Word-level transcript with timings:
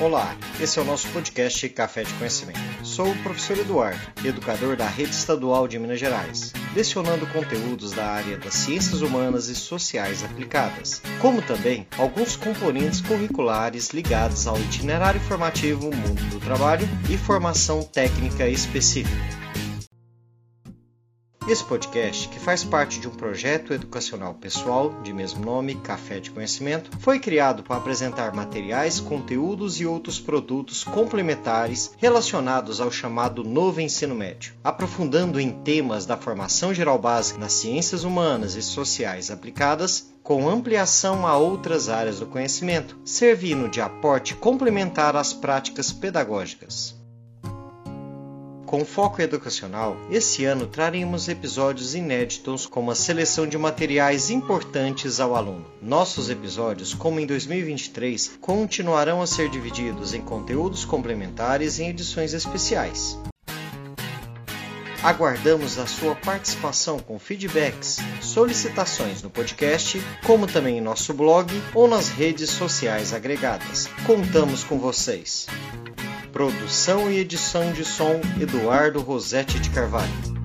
Olá, 0.00 0.36
esse 0.60 0.78
é 0.78 0.82
o 0.82 0.84
nosso 0.84 1.08
podcast 1.08 1.68
Café 1.70 2.04
de 2.04 2.12
Conhecimento. 2.14 2.60
Sou 2.84 3.10
o 3.10 3.18
professor 3.24 3.58
Eduardo, 3.58 4.00
educador 4.24 4.76
da 4.76 4.86
Rede 4.86 5.10
Estadual 5.10 5.66
de 5.66 5.76
Minas 5.76 5.98
Gerais, 5.98 6.52
lecionando 6.72 7.26
conteúdos 7.26 7.90
da 7.90 8.06
área 8.06 8.38
das 8.38 8.54
ciências 8.54 9.02
humanas 9.02 9.48
e 9.48 9.56
sociais 9.56 10.22
aplicadas, 10.22 11.02
como 11.20 11.42
também 11.42 11.84
alguns 11.98 12.36
componentes 12.36 13.00
curriculares 13.00 13.88
ligados 13.88 14.46
ao 14.46 14.56
itinerário 14.60 15.20
formativo 15.22 15.86
Mundo 15.86 16.30
do 16.30 16.38
Trabalho 16.38 16.88
e 17.10 17.18
formação 17.18 17.82
técnica 17.82 18.48
específica. 18.48 19.37
Esse 21.48 21.64
podcast, 21.64 22.28
que 22.28 22.38
faz 22.38 22.62
parte 22.62 23.00
de 23.00 23.08
um 23.08 23.10
projeto 23.10 23.72
educacional 23.72 24.34
pessoal 24.34 25.00
de 25.02 25.14
mesmo 25.14 25.42
nome, 25.42 25.76
Café 25.76 26.20
de 26.20 26.30
Conhecimento, 26.30 26.90
foi 27.00 27.18
criado 27.18 27.62
para 27.62 27.78
apresentar 27.78 28.34
materiais, 28.34 29.00
conteúdos 29.00 29.80
e 29.80 29.86
outros 29.86 30.20
produtos 30.20 30.84
complementares 30.84 31.92
relacionados 31.96 32.82
ao 32.82 32.90
chamado 32.90 33.42
novo 33.42 33.80
ensino 33.80 34.14
médio, 34.14 34.52
aprofundando 34.62 35.40
em 35.40 35.50
temas 35.50 36.04
da 36.04 36.18
formação 36.18 36.74
geral 36.74 36.98
básica 36.98 37.38
nas 37.38 37.54
ciências 37.54 38.04
humanas 38.04 38.54
e 38.54 38.60
sociais 38.60 39.30
aplicadas, 39.30 40.12
com 40.22 40.50
ampliação 40.50 41.26
a 41.26 41.38
outras 41.38 41.88
áreas 41.88 42.20
do 42.20 42.26
conhecimento, 42.26 42.98
servindo 43.06 43.70
de 43.70 43.80
aporte 43.80 44.34
complementar 44.34 45.16
às 45.16 45.32
práticas 45.32 45.92
pedagógicas. 45.92 46.97
Com 48.68 48.84
foco 48.84 49.22
educacional, 49.22 49.96
esse 50.10 50.44
ano 50.44 50.66
traremos 50.66 51.26
episódios 51.26 51.94
inéditos 51.94 52.66
com 52.66 52.80
uma 52.80 52.94
seleção 52.94 53.46
de 53.46 53.56
materiais 53.56 54.28
importantes 54.28 55.20
ao 55.20 55.34
aluno. 55.34 55.64
Nossos 55.80 56.28
episódios, 56.28 56.92
como 56.92 57.18
em 57.18 57.24
2023, 57.24 58.36
continuarão 58.42 59.22
a 59.22 59.26
ser 59.26 59.48
divididos 59.48 60.12
em 60.12 60.20
conteúdos 60.20 60.84
complementares 60.84 61.78
e 61.78 61.84
em 61.84 61.88
edições 61.88 62.34
especiais. 62.34 63.18
Aguardamos 65.02 65.78
a 65.78 65.86
sua 65.86 66.14
participação 66.14 66.98
com 66.98 67.18
feedbacks, 67.18 67.96
solicitações 68.20 69.22
no 69.22 69.30
podcast, 69.30 69.98
como 70.26 70.46
também 70.46 70.76
em 70.76 70.82
nosso 70.82 71.14
blog 71.14 71.50
ou 71.74 71.88
nas 71.88 72.10
redes 72.10 72.50
sociais 72.50 73.14
agregadas. 73.14 73.88
Contamos 74.04 74.62
com 74.62 74.78
vocês! 74.78 75.46
Produção 76.32 77.10
e 77.10 77.18
edição 77.18 77.72
de 77.72 77.84
som 77.84 78.20
Eduardo 78.40 79.00
Rosetti 79.00 79.58
de 79.58 79.70
Carvalho. 79.70 80.37